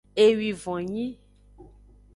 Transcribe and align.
Ewivon 0.25 0.83
nyi. 0.93 1.07